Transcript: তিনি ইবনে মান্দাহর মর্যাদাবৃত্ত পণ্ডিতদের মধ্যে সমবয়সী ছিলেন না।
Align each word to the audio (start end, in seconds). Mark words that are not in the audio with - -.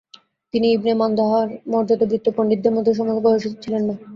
তিনি 0.53 0.67
ইবনে 0.71 0.91
মান্দাহর 0.93 1.47
মর্যাদাবৃত্ত 1.71 2.27
পণ্ডিতদের 2.37 2.75
মধ্যে 2.75 2.97
সমবয়সী 2.99 3.49
ছিলেন 3.63 3.83
না। 3.87 3.95